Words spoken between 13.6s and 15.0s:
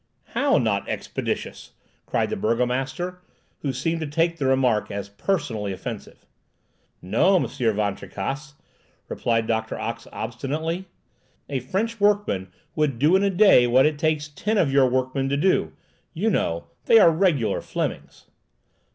what it takes ten of your